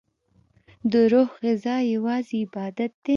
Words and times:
دروح 0.93 1.29
غذا 1.43 1.75
یوازی 1.93 2.37
عبادت 2.45 2.91
دی 3.03 3.09